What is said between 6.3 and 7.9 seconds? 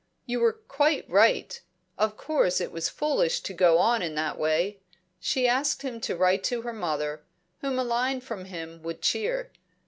to her mother, whom a